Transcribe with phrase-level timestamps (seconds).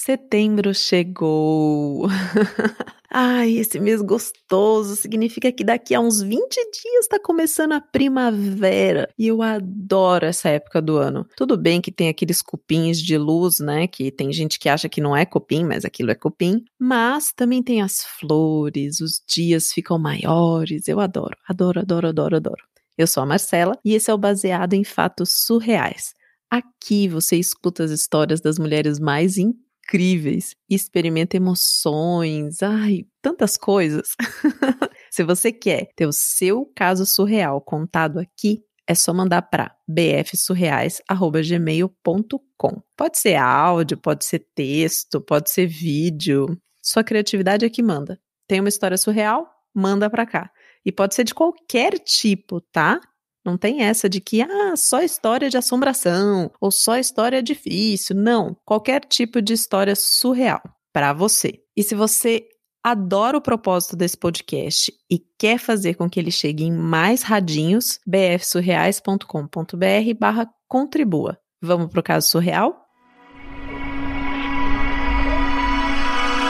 [0.00, 2.06] Setembro chegou.
[3.10, 9.08] Ai, esse mês gostoso significa que daqui a uns 20 dias está começando a primavera.
[9.18, 11.26] E eu adoro essa época do ano.
[11.36, 13.88] Tudo bem que tem aqueles cupins de luz, né?
[13.88, 16.64] Que tem gente que acha que não é cupim, mas aquilo é cupim.
[16.78, 20.86] Mas também tem as flores, os dias ficam maiores.
[20.86, 22.62] Eu adoro, adoro, adoro, adoro, adoro.
[22.96, 26.14] Eu sou a Marcela e esse é o Baseado em Fatos Surreais.
[26.48, 34.14] Aqui você escuta as histórias das mulheres mais incríveis incríveis, experimenta emoções, ai, tantas coisas.
[35.10, 42.82] Se você quer ter o seu caso surreal contado aqui, é só mandar para bfsurreais@gmail.com.
[42.96, 46.56] Pode ser áudio, pode ser texto, pode ser vídeo.
[46.82, 48.20] Sua criatividade é que manda.
[48.46, 49.48] Tem uma história surreal?
[49.74, 50.50] Manda para cá.
[50.84, 53.00] E pode ser de qualquer tipo, tá?
[53.48, 58.14] Não tem essa de que, ah, só história de assombração ou só história difícil.
[58.14, 60.60] Não, qualquer tipo de história surreal
[60.92, 61.54] para você.
[61.74, 62.46] E se você
[62.84, 67.98] adora o propósito desse podcast e quer fazer com que ele chegue em mais radinhos,
[68.06, 71.38] bfsurreais.com.br barra contribua.
[71.62, 72.84] Vamos para o caso surreal?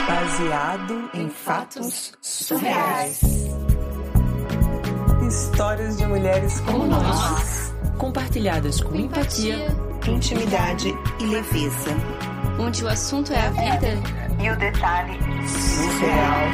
[0.08, 3.20] Baseado em fatos surreais.
[5.28, 9.66] Histórias de mulheres como, como nós, compartilhadas com empatia,
[10.08, 10.88] intimidade
[11.20, 11.90] e leveza.
[12.58, 13.88] Onde o assunto é a vida
[14.42, 16.48] e o detalhe surreal.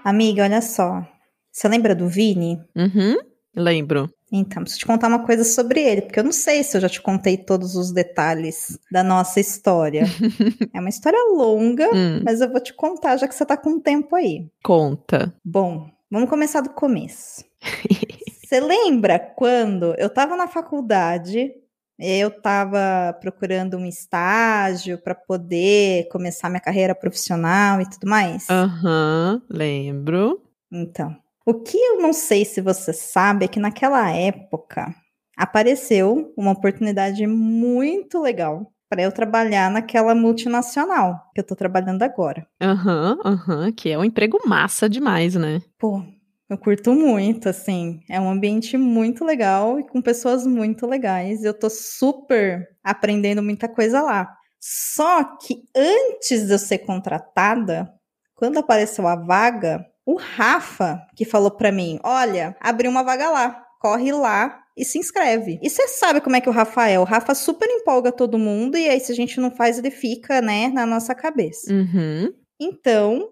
[0.02, 1.06] Amiga, olha só.
[1.52, 2.58] Você lembra do Vini?
[2.74, 3.16] Uhum,
[3.54, 4.10] lembro.
[4.32, 6.88] Então, preciso te contar uma coisa sobre ele, porque eu não sei se eu já
[6.88, 10.04] te contei todos os detalhes da nossa história.
[10.72, 12.22] é uma história longa, hum.
[12.24, 14.46] mas eu vou te contar já que você tá com tempo aí.
[14.62, 15.34] Conta.
[15.44, 17.44] Bom, vamos começar do começo.
[18.50, 21.52] Você lembra quando eu tava na faculdade,
[21.96, 28.50] eu tava procurando um estágio para poder começar minha carreira profissional e tudo mais?
[28.50, 30.42] Aham, uhum, lembro.
[30.72, 34.94] Então, o que eu não sei se você sabe é que naquela época
[35.36, 42.46] apareceu uma oportunidade muito legal para eu trabalhar naquela multinacional que eu tô trabalhando agora.
[42.60, 45.62] Aham, uhum, aham, uhum, que é um emprego massa demais, né?
[45.78, 46.02] Pô,
[46.48, 48.00] eu curto muito, assim.
[48.10, 51.44] É um ambiente muito legal e com pessoas muito legais.
[51.44, 54.28] Eu tô super aprendendo muita coisa lá.
[54.58, 57.88] Só que antes de eu ser contratada,
[58.34, 63.62] quando apareceu a vaga, o Rafa que falou para mim: olha, abriu uma vaga lá,
[63.80, 65.58] corre lá e se inscreve.
[65.62, 66.98] E você sabe como é que o Rafa é?
[66.98, 70.40] O Rafa super empolga todo mundo e aí se a gente não faz, ele fica,
[70.40, 71.72] né, na nossa cabeça.
[71.72, 72.32] Uhum.
[72.58, 73.28] Então,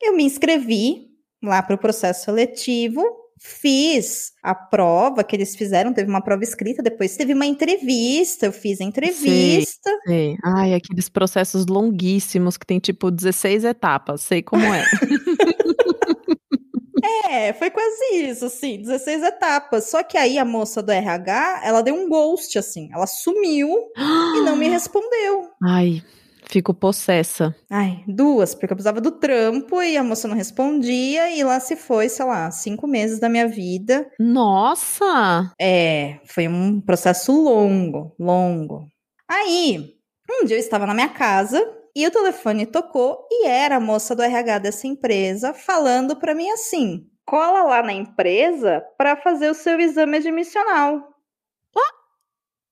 [0.00, 1.08] eu me inscrevi
[1.42, 3.02] lá para o processo seletivo,
[3.40, 8.52] fiz a prova que eles fizeram, teve uma prova escrita, depois teve uma entrevista, eu
[8.52, 9.90] fiz a entrevista.
[10.06, 10.36] Sei, sei.
[10.44, 14.84] Ai, aqueles processos longuíssimos que tem tipo 16 etapas, sei como é.
[17.02, 19.90] É, foi quase isso, assim, 16 etapas.
[19.90, 24.40] Só que aí a moça do RH, ela deu um ghost, assim, ela sumiu e
[24.42, 25.50] não me respondeu.
[25.62, 26.02] Ai,
[26.46, 27.54] fico possessa.
[27.70, 31.76] Ai, duas, porque eu precisava do trampo e a moça não respondia e lá se
[31.76, 34.06] foi, sei lá, cinco meses da minha vida.
[34.18, 35.52] Nossa!
[35.60, 38.86] É, foi um processo longo, longo.
[39.28, 39.94] Aí,
[40.30, 44.14] um dia eu estava na minha casa e o telefone tocou e era a moça
[44.16, 49.54] do RH dessa empresa falando para mim assim: cola lá na empresa para fazer o
[49.54, 50.96] seu exame admissional.
[51.76, 51.82] Ué?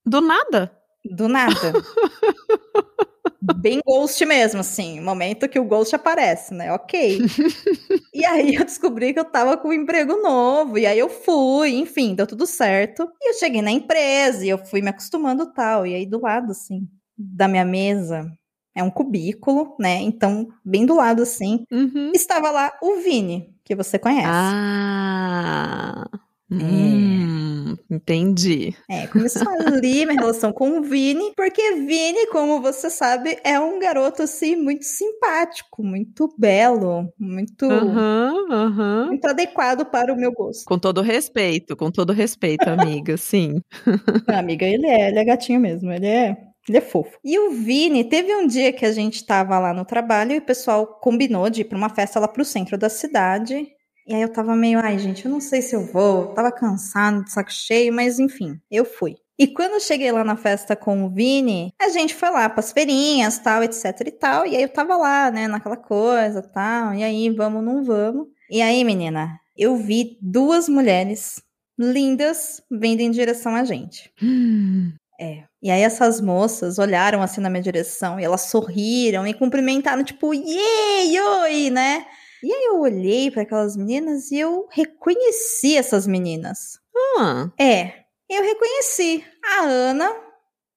[0.07, 0.77] Do nada?
[1.05, 1.73] Do nada.
[3.57, 5.01] Bem ghost mesmo, assim.
[5.01, 6.73] Momento que o ghost aparece, né?
[6.73, 7.21] Ok.
[8.13, 10.79] e aí eu descobri que eu tava com um emprego novo.
[10.79, 13.09] E aí eu fui, enfim, deu tudo certo.
[13.21, 15.87] E eu cheguei na empresa e eu fui me acostumando tal.
[15.87, 18.31] E aí do lado, assim, da minha mesa,
[18.75, 20.01] é um cubículo, né?
[20.01, 22.13] Então, bem do lado assim, uhum.
[22.15, 24.29] estava lá o Vini, que você conhece.
[24.29, 26.09] Ah.
[26.53, 26.55] É.
[26.55, 28.75] Hum, entendi.
[28.89, 33.79] É, começou ali minha relação com o Vini, porque Vini, como você sabe, é um
[33.79, 39.07] garoto assim muito simpático, muito belo, muito, uhum, uhum.
[39.07, 40.65] muito adequado para o meu gosto.
[40.65, 43.61] Com todo respeito, com todo respeito, amiga, sim.
[44.27, 47.19] amiga, ele é, ele é gatinho mesmo, ele é ele é fofo.
[47.25, 50.43] E o Vini, teve um dia que a gente tava lá no trabalho e o
[50.43, 53.67] pessoal combinou de ir pra uma festa lá pro centro da cidade.
[54.07, 56.51] E aí eu tava meio, ai gente, eu não sei se eu vou, eu tava
[56.51, 59.17] cansado, de saco cheio, mas enfim, eu fui.
[59.39, 62.73] E quando eu cheguei lá na festa com o Vini, a gente foi lá pras
[62.73, 64.47] feirinhas, tal, etc e tal.
[64.47, 66.95] E aí eu tava lá, né, naquela coisa, tal.
[66.95, 68.27] E aí, vamos, não vamos.
[68.51, 71.43] E aí, menina, eu vi duas mulheres
[71.79, 74.13] lindas vindo em direção a gente.
[74.23, 74.93] Hum.
[75.23, 75.50] É.
[75.63, 80.33] E aí essas moças olharam assim na minha direção e elas sorriram e cumprimentaram, tipo,
[80.33, 82.07] yay, oi, né?
[82.43, 86.79] E aí eu olhei para aquelas meninas e eu reconheci essas meninas.
[87.19, 87.93] Ah, É,
[88.29, 90.11] eu reconheci a Ana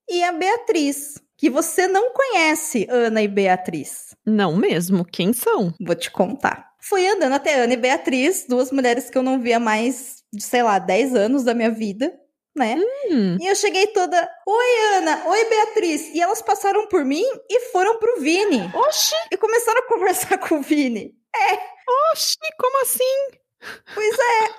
[0.09, 4.13] e a Beatriz, que você não conhece, Ana e Beatriz.
[4.25, 5.05] não mesmo.
[5.05, 5.73] Quem são?
[5.79, 6.71] Vou te contar.
[6.81, 10.61] Fui andando até Ana e Beatriz, duas mulheres que eu não via mais de, sei
[10.63, 12.13] lá, 10 anos da minha vida,
[12.55, 12.75] né?
[13.09, 16.09] Hum, E eu cheguei toda, oi Ana, oi Beatriz.
[16.13, 18.69] E elas passaram por mim e foram pro Vini.
[18.75, 21.13] oxi, E começaram a conversar com o Vini.
[22.11, 23.42] oxi, como assim?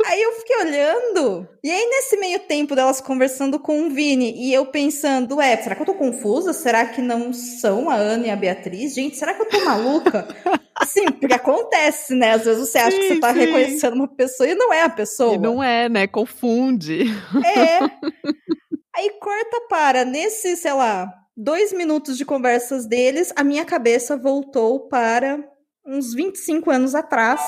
[0.06, 1.48] Aí eu fiquei olhando.
[1.62, 5.74] E aí, nesse meio tempo delas conversando com o Vini, e eu pensando, ué, será
[5.74, 6.52] que eu tô confusa?
[6.52, 8.94] Será que não são a Ana e a Beatriz?
[8.94, 10.28] Gente, será que eu tô maluca?
[10.74, 12.32] Assim, porque acontece, né?
[12.32, 13.40] Às vezes você acha que Sim, você tá sim.
[13.40, 15.34] reconhecendo uma pessoa e não é a pessoa.
[15.34, 16.06] E não é, né?
[16.06, 17.04] Confunde.
[17.44, 17.78] É.
[18.96, 24.88] Aí corta para, nesse, sei lá, dois minutos de conversas deles, a minha cabeça voltou
[24.88, 25.42] para
[25.86, 27.40] uns 25 anos atrás.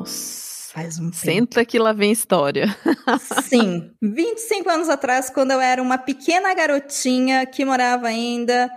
[0.00, 0.50] Nossa.
[0.72, 1.16] Faz um tempo.
[1.16, 2.66] Senta que lá vem história.
[3.48, 8.70] Sim, 25 anos atrás, quando eu era uma pequena garotinha que morava ainda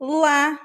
[0.00, 0.56] lá,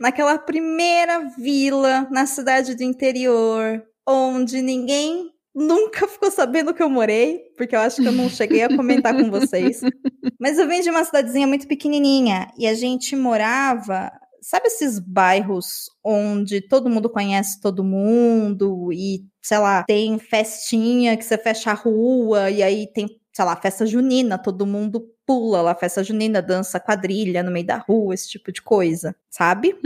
[0.00, 7.40] naquela primeira vila na cidade do interior, onde ninguém nunca ficou sabendo que eu morei,
[7.56, 9.80] porque eu acho que eu não cheguei a comentar com vocês.
[10.40, 14.10] Mas eu venho de uma cidadezinha muito pequenininha e a gente morava.
[14.40, 21.24] Sabe esses bairros onde todo mundo conhece todo mundo e, sei lá, tem festinha que
[21.24, 25.74] você fecha a rua e aí tem, sei lá, festa junina, todo mundo pula lá,
[25.74, 29.76] festa junina, dança quadrilha no meio da rua, esse tipo de coisa, sabe?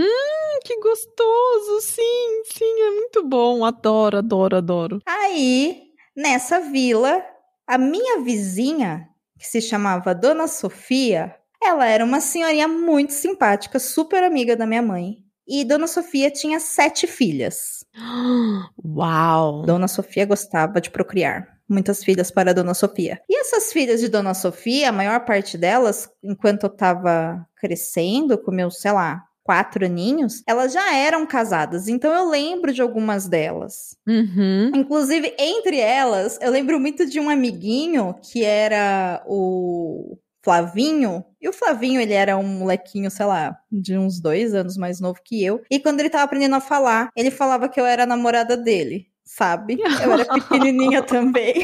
[0.63, 3.65] Que gostoso, sim, sim, é muito bom.
[3.65, 5.01] Adoro, adoro, adoro.
[5.07, 7.25] Aí, nessa vila,
[7.67, 9.09] a minha vizinha,
[9.39, 14.83] que se chamava Dona Sofia, ela era uma senhorinha muito simpática, super amiga da minha
[14.83, 15.19] mãe.
[15.47, 17.85] E Dona Sofia tinha sete filhas.
[18.85, 19.63] Uau.
[19.63, 21.59] Dona Sofia gostava de procriar.
[21.69, 23.21] Muitas filhas para Dona Sofia.
[23.29, 28.51] E essas filhas de Dona Sofia, a maior parte delas, enquanto eu tava crescendo, com
[28.51, 31.89] meus, sei lá, quatro aninhos, elas já eram casadas.
[31.89, 33.97] Então eu lembro de algumas delas.
[34.07, 34.71] Uhum.
[34.75, 41.25] Inclusive, entre elas, eu lembro muito de um amiguinho que era o Flavinho.
[41.41, 45.21] E o Flavinho, ele era um molequinho, sei lá, de uns dois anos mais novo
[45.25, 45.63] que eu.
[45.71, 49.07] E quando ele tava aprendendo a falar, ele falava que eu era a namorada dele,
[49.25, 49.79] sabe?
[50.03, 51.55] Eu era pequenininha também.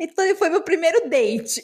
[0.00, 1.62] Então ele foi meu primeiro date.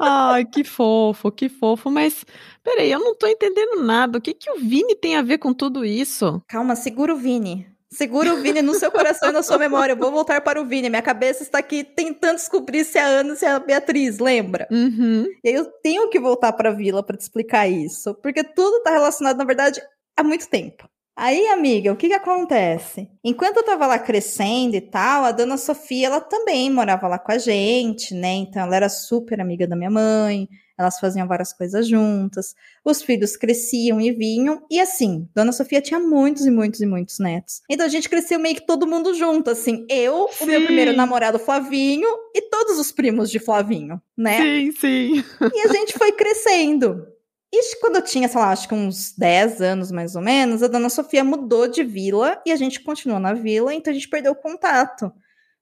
[0.00, 1.90] Ai, que fofo, que fofo.
[1.90, 2.24] Mas,
[2.62, 4.18] peraí, eu não tô entendendo nada.
[4.18, 6.40] O que, que o Vini tem a ver com tudo isso?
[6.46, 7.66] Calma, segura o Vini.
[7.90, 9.92] Segura o Vini no seu coração e na sua memória.
[9.94, 10.90] Eu vou voltar para o Vini.
[10.90, 14.68] Minha cabeça está aqui tentando descobrir se é a Ana se é a Beatriz, lembra?
[14.70, 15.24] Uhum.
[15.42, 18.82] E aí eu tenho que voltar para a vila para te explicar isso, porque tudo
[18.82, 19.80] tá relacionado, na verdade,
[20.16, 20.88] há muito tempo.
[21.16, 23.10] Aí, amiga, o que que acontece?
[23.24, 27.32] Enquanto eu tava lá crescendo e tal, a dona Sofia, ela também morava lá com
[27.32, 28.34] a gente, né?
[28.34, 30.48] Então ela era super amiga da minha mãe,
[30.78, 32.54] elas faziam várias coisas juntas,
[32.84, 37.18] os filhos cresciam e vinham, e assim, dona Sofia tinha muitos e muitos e muitos
[37.18, 37.62] netos.
[37.68, 40.66] Então a gente cresceu meio que todo mundo junto, assim, eu, o meu Sim.
[40.66, 44.40] primeiro namorado Flavinho e todos os primos de Flavinho, né?
[44.40, 45.24] Sim, sim.
[45.54, 47.06] E a gente foi crescendo.
[47.52, 50.68] E quando eu tinha, sei lá, acho que uns 10 anos mais ou menos, a
[50.68, 54.32] dona Sofia mudou de vila e a gente continuou na vila, então a gente perdeu
[54.32, 55.10] o contato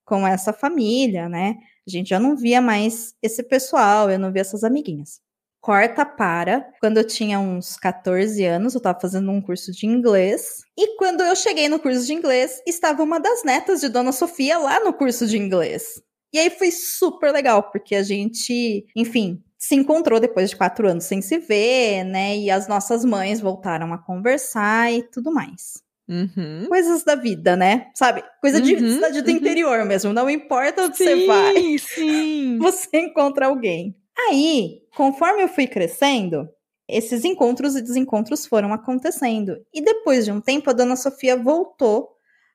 [0.07, 1.57] com essa família, né?
[1.87, 5.21] A gente já não via mais esse pessoal, eu não via essas amiguinhas.
[5.61, 10.63] Corta para quando eu tinha uns 14 anos, eu tava fazendo um curso de inglês.
[10.79, 14.59] E quando eu cheguei no curso de inglês, estava uma das netas de Dona Sofia
[14.59, 16.01] lá no curso de inglês.
[16.33, 21.05] E aí foi super legal, porque a gente, enfim, se encontrou depois de quatro anos
[21.05, 22.37] sem se ver, né?
[22.37, 25.86] E as nossas mães voltaram a conversar e tudo mais.
[26.09, 26.67] Uhum.
[26.69, 27.89] Coisas da vida, né?
[27.95, 28.23] Sabe?
[28.41, 29.37] Coisa de Uhum, cidade do uhum.
[29.37, 30.13] interior mesmo.
[30.13, 32.59] Não importa onde você Sim, vai, sim.
[32.63, 33.95] você encontra alguém.
[34.29, 36.49] Aí, conforme eu fui crescendo,
[36.89, 39.57] esses encontros e desencontros foram acontecendo.
[39.75, 42.09] E depois de um tempo, a dona Sofia voltou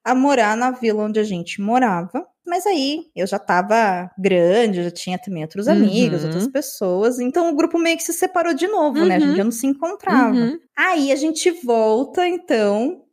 [0.04, 2.26] a morar na vila onde a gente morava.
[2.48, 6.26] Mas aí eu já tava grande, já tinha também outros amigos, Uhum.
[6.26, 7.20] outras pessoas.
[7.20, 9.16] Então o grupo meio que se separou de novo, né?
[9.16, 9.26] A Uhum.
[9.28, 10.34] gente já não se encontrava.
[10.36, 10.58] Uhum.
[10.76, 13.04] Aí a gente volta, então,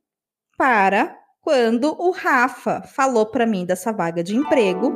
[0.59, 4.93] para quando o Rafa falou para mim dessa vaga de emprego.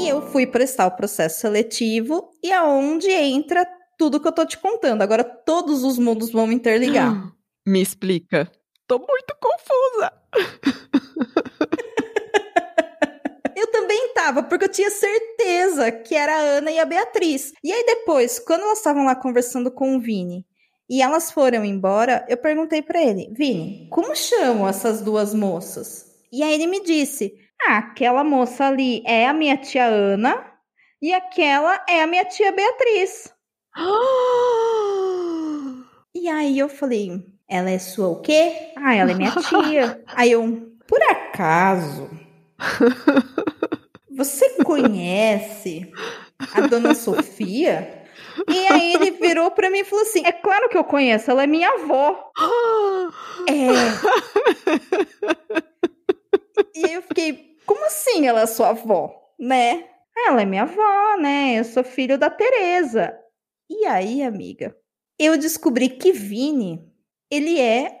[0.00, 4.56] E eu fui prestar o processo seletivo e aonde entra tudo que eu tô te
[4.56, 5.02] contando.
[5.02, 7.32] Agora todos os mundos vão interligar.
[7.66, 8.50] Me explica.
[8.86, 10.12] Tô muito confusa.
[13.54, 17.52] Eu também tava, porque eu tinha certeza que era a Ana e a Beatriz.
[17.64, 20.46] E aí depois, quando elas estavam lá conversando com o Vini,
[20.88, 26.06] e elas foram embora, eu perguntei para ele, Vini, como chamam essas duas moças?
[26.32, 27.34] E aí ele me disse,
[27.66, 30.44] ah, aquela moça ali é a minha tia Ana
[31.00, 33.32] e aquela é a minha tia Beatriz.
[36.14, 38.72] E aí eu falei, ela é sua o quê?
[38.76, 40.02] Ah, ela é minha tia.
[40.08, 42.10] aí eu, por acaso,
[44.10, 45.90] você conhece
[46.54, 47.97] a dona Sofia?
[48.48, 51.42] E aí ele virou pra mim e falou assim: É claro que eu conheço, ela
[51.42, 52.30] é minha avó.
[53.48, 53.68] é.
[56.74, 59.14] E eu fiquei, como assim ela é sua avó?
[59.38, 59.84] Né?
[60.26, 61.58] Ela é minha avó, né?
[61.58, 63.16] Eu sou filho da Tereza.
[63.70, 64.76] E aí, amiga,
[65.18, 66.80] eu descobri que Vini,
[67.30, 67.97] ele é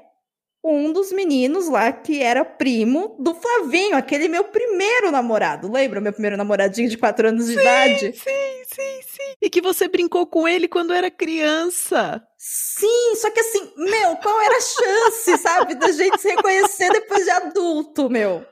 [0.62, 5.70] um dos meninos lá que era primo do Flavinho, aquele meu primeiro namorado.
[5.70, 8.12] Lembra meu primeiro namoradinho de 4 anos de sim, idade?
[8.12, 9.34] Sim, sim, sim.
[9.40, 12.22] E que você brincou com ele quando era criança.
[12.36, 17.24] Sim, só que assim, meu, qual era a chance, sabe, da gente se reconhecer depois
[17.24, 18.44] de adulto, meu?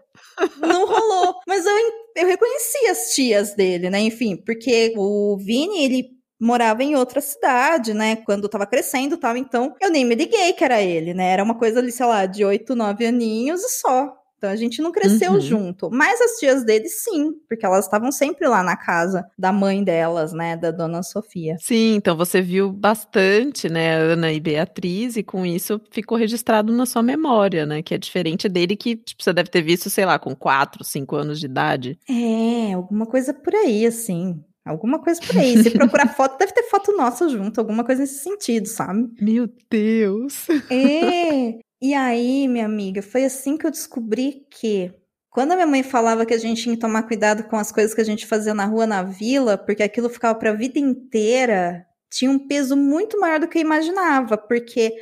[0.59, 1.41] Não rolou.
[1.47, 1.73] Mas eu,
[2.17, 4.01] eu reconheci as tias dele, né?
[4.01, 8.17] Enfim, porque o Vini, ele morava em outra cidade, né?
[8.17, 9.37] Quando tava crescendo e tal.
[9.37, 11.31] Então, eu nem me liguei que era ele, né?
[11.33, 14.13] Era uma coisa ali, sei lá, de oito, nove aninhos e só.
[14.39, 15.41] Então a gente não cresceu Uhum.
[15.41, 15.89] junto.
[15.91, 20.35] Mas as tias dele, sim, porque elas estavam sempre lá na casa da mãe delas,
[20.35, 20.55] né?
[20.59, 21.57] Da dona Sofia.
[21.59, 26.85] Sim, então você viu bastante, né, Ana e Beatriz, e com isso ficou registrado na
[26.85, 27.81] sua memória, né?
[27.83, 31.17] Que é diferente dele que tipo, você deve ter visto, sei lá, com quatro, cinco
[31.17, 31.99] anos de idade.
[32.07, 34.39] É, alguma coisa por aí, assim.
[34.67, 35.63] Alguma coisa por aí.
[35.63, 39.09] Se procurar foto, deve ter foto nossa junto, alguma coisa nesse sentido, sabe?
[39.21, 40.49] Meu Deus!
[40.69, 41.59] É.
[41.81, 44.93] E aí, minha amiga, foi assim que eu descobri que
[45.31, 47.95] quando a minha mãe falava que a gente tinha que tomar cuidado com as coisas
[47.95, 51.87] que a gente fazia na rua, na vila, porque aquilo ficava para a vida inteira,
[52.11, 54.93] tinha um peso muito maior do que eu imaginava, porque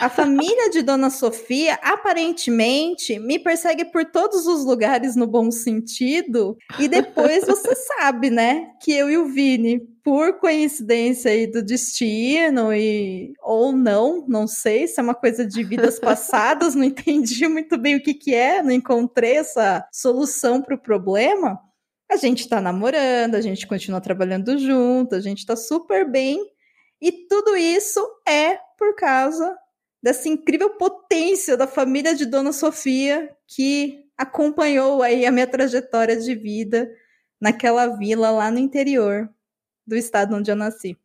[0.00, 6.56] a família de Dona Sofia aparentemente me persegue por todos os lugares no bom sentido,
[6.78, 12.72] e depois você sabe, né, que eu e o Vini, por coincidência aí do destino
[12.72, 17.76] e ou não, não sei se é uma coisa de vidas passadas, não entendi muito
[17.76, 21.58] bem o que que é, não encontrei essa solução para o problema.
[22.10, 26.38] A gente tá namorando, a gente continua trabalhando junto, a gente tá super bem.
[27.00, 29.56] E tudo isso é por causa
[30.02, 36.34] dessa incrível potência da família de Dona Sofia que acompanhou aí a minha trajetória de
[36.34, 36.90] vida
[37.40, 39.28] naquela vila lá no interior
[39.86, 40.96] do estado onde eu nasci.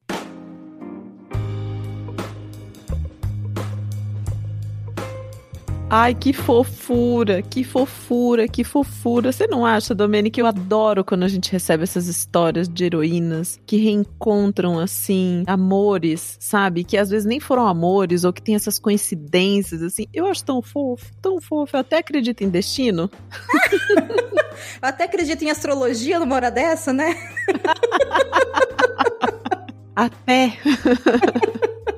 [5.94, 9.30] Ai, que fofura, que fofura, que fofura.
[9.30, 13.60] Você não acha, Domênica, que eu adoro quando a gente recebe essas histórias de heroínas
[13.66, 16.86] que reencontram, assim, amores, sabe?
[16.86, 20.06] Que às vezes nem foram amores ou que tem essas coincidências, assim.
[20.14, 21.76] Eu acho tão fofo, tão fofo.
[21.76, 23.12] Eu até acredito em destino.
[24.82, 27.18] Eu até acredito em astrologia numa hora dessa, né?
[29.94, 30.58] Até.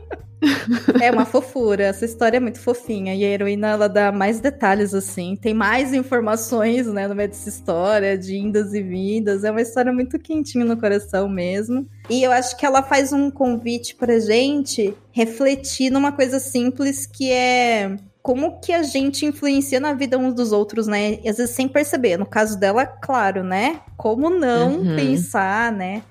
[1.01, 3.15] É uma fofura, essa história é muito fofinha.
[3.15, 5.35] E a heroína, ela dá mais detalhes, assim.
[5.35, 9.43] Tem mais informações, né, no meio dessa história, de indas e vindas.
[9.43, 11.88] É uma história muito quentinha no coração mesmo.
[12.09, 17.31] E eu acho que ela faz um convite pra gente refletir numa coisa simples que
[17.31, 21.19] é como que a gente influencia na vida uns dos outros, né?
[21.23, 22.17] E às vezes sem perceber.
[22.17, 23.81] No caso dela, claro, né?
[23.97, 24.95] Como não Uhum.
[24.95, 26.03] pensar, né?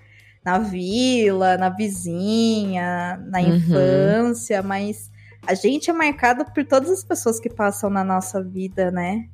[0.45, 4.17] Na vila, na vizinha, na Uhum.
[4.21, 5.11] infância, mas
[5.47, 9.29] a gente é marcado por todas as pessoas que passam na nossa vida, né?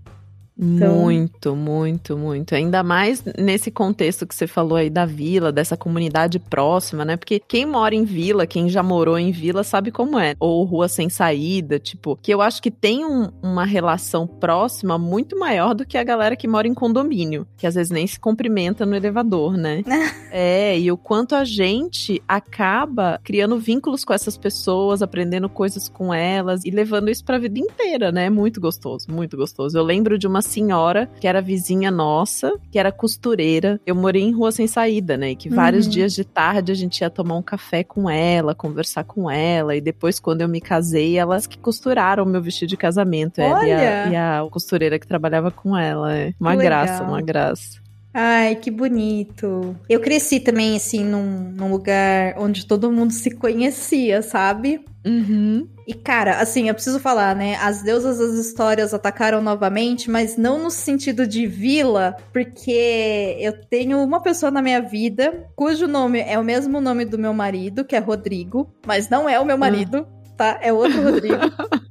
[0.60, 2.54] Então- Muito, muito, muito.
[2.54, 7.16] Ainda mais nesse contexto que você falou aí da vila, dessa comunidade próxima, né?
[7.16, 10.34] Porque quem mora em vila, quem já morou em vila, sabe como é.
[10.40, 15.38] Ou rua sem saída, tipo, que eu acho que tem um- uma relação próxima muito
[15.38, 18.84] maior do que a galera que mora em condomínio, que às vezes nem se cumprimenta
[18.84, 19.82] no elevador, né?
[20.32, 26.12] é, e o quanto a gente acaba criando vínculos com essas pessoas, aprendendo coisas com
[26.12, 28.24] elas e levando isso pra vida inteira, né?
[28.26, 29.78] É muito gostoso, muito gostoso.
[29.78, 33.80] Eu lembro de uma senhora que era vizinha nossa, que era costureira.
[33.86, 35.30] Eu morei em rua sem saída, né?
[35.30, 35.92] E que vários Uhum.
[35.92, 39.76] dias de tarde a gente ia tomar um café com ela, conversar com ela.
[39.76, 43.40] E depois, quando eu me casei, elas que costuraram o meu vestido de casamento.
[43.40, 44.08] Ela e a, Olha!
[44.10, 46.14] e a costureira que trabalhava com ela.
[46.16, 46.32] É.
[46.40, 47.78] Uma graça, uma graça.
[48.12, 49.76] Ai, que bonito.
[49.88, 54.84] Eu cresci também, assim, num, num lugar onde todo mundo se conhecia, sabe?
[55.06, 55.68] Uhum.
[55.86, 57.56] E, cara, assim, eu preciso falar, né?
[57.56, 64.02] As deusas das histórias atacaram novamente, mas não no sentido de vila, porque eu tenho
[64.02, 67.96] uma pessoa na minha vida cujo nome é o mesmo nome do meu marido, que
[67.96, 70.58] é Rodrigo, mas não é o meu marido, tá?
[70.60, 71.36] É outro Rodrigo.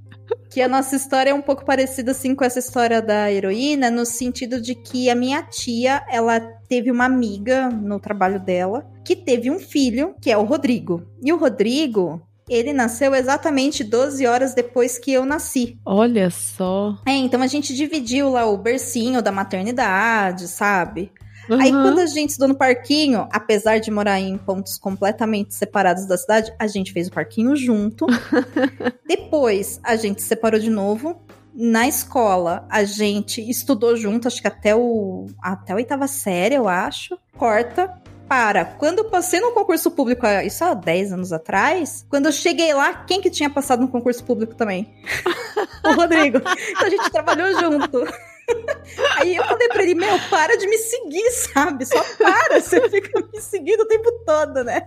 [0.58, 4.04] que a nossa história é um pouco parecida assim com essa história da heroína, no
[4.08, 9.52] sentido de que a minha tia, ela teve uma amiga no trabalho dela que teve
[9.52, 11.06] um filho, que é o Rodrigo.
[11.24, 15.78] E o Rodrigo, ele nasceu exatamente 12 horas depois que eu nasci.
[15.86, 16.98] Olha só.
[17.06, 21.12] É, então a gente dividiu lá o bercinho da maternidade, sabe?
[21.50, 21.82] Aí Uhum.
[21.82, 26.54] quando a gente estudou no parquinho, apesar de morar em pontos completamente separados da cidade,
[26.60, 28.06] a gente fez o parquinho junto.
[29.08, 31.22] Depois a gente se separou de novo.
[31.54, 36.68] Na escola, a gente estudou junto, acho que até o até a oitava série, eu
[36.68, 37.18] acho.
[37.36, 37.92] Corta.
[38.28, 42.74] Para, quando eu passei no concurso público, isso há 10 anos atrás, quando eu cheguei
[42.74, 44.94] lá, quem que tinha passado no concurso público também?
[45.86, 46.40] o Rodrigo.
[46.40, 48.06] Então a gente trabalhou junto.
[49.18, 51.86] Aí eu falei pra ele, meu, para de me seguir, sabe?
[51.86, 54.82] Só para, você fica me seguindo o tempo todo, né?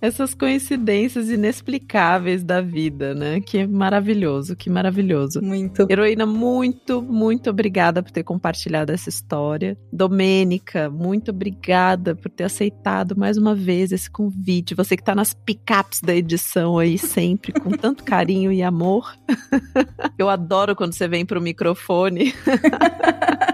[0.00, 3.40] Essas coincidências inexplicáveis da vida, né?
[3.40, 5.40] Que maravilhoso, que maravilhoso.
[5.42, 5.86] Muito.
[5.90, 9.76] Heroína, muito, muito obrigada por ter compartilhado essa história.
[9.92, 14.74] Domênica, muito obrigada por ter aceitado mais uma vez esse convite.
[14.74, 19.14] Você que tá nas picapes da edição aí sempre, com tanto carinho e amor.
[20.18, 22.34] Eu adoro quando você vem pro microfone.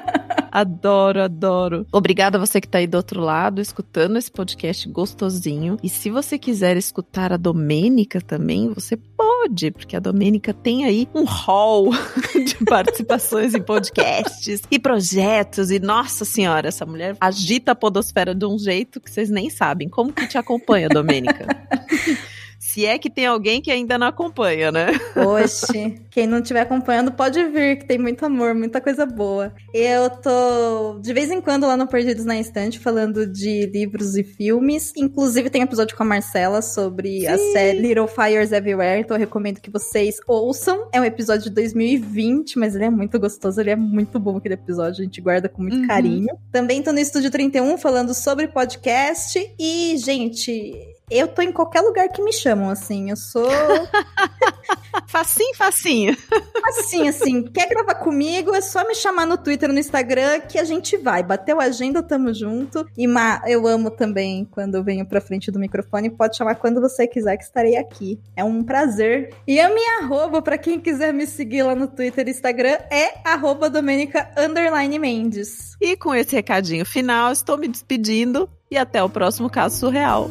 [0.51, 1.87] Adoro, adoro.
[1.93, 5.77] Obrigada a você que tá aí do outro lado, escutando esse podcast gostosinho.
[5.83, 11.09] E se você quiser escutar a Domênica também, você pode, porque a Domênica tem aí
[11.15, 11.91] um hall
[12.35, 15.71] de participações em podcasts e projetos.
[15.71, 19.89] E nossa senhora, essa mulher agita a podosfera de um jeito que vocês nem sabem.
[19.89, 21.47] Como que te acompanha, Domênica?
[22.73, 24.89] Se é que tem alguém que ainda não acompanha, né?
[25.17, 29.53] Oxe, quem não estiver acompanhando pode vir, que tem muito amor, muita coisa boa.
[29.75, 34.23] Eu tô de vez em quando lá no Perdidos na Estante falando de livros e
[34.23, 34.93] filmes.
[34.97, 39.21] Inclusive tem um episódio com a Marcela sobre a série Little Fires Everywhere, então eu
[39.21, 40.89] recomendo que vocês ouçam.
[40.93, 44.55] É um episódio de 2020, mas ele é muito gostoso, ele é muito bom aquele
[44.55, 45.87] episódio, a gente guarda com muito Uhum.
[45.87, 46.29] carinho.
[46.53, 50.73] Também tô no Estúdio 31 falando sobre podcast e, gente,
[51.11, 53.11] eu tô em qualquer lugar que me chamam, assim.
[53.11, 53.49] Eu sou
[55.07, 56.17] Facinho, facinho.
[56.65, 58.55] Assim, assim, quer gravar comigo?
[58.55, 61.23] É só me chamar no Twitter, no Instagram, que a gente vai.
[61.23, 62.87] Bateu a agenda, tamo junto.
[62.97, 66.11] E Ma, eu amo também quando eu venho pra frente do microfone.
[66.11, 68.21] Pode chamar quando você quiser, que estarei aqui.
[68.37, 69.35] É um prazer.
[69.47, 73.19] E a minha arroba, pra quem quiser me seguir lá no Twitter e Instagram, é
[73.25, 75.77] arroba Domenica underline Mendes.
[75.81, 80.31] E com esse recadinho final, estou me despedindo e até o próximo caso surreal.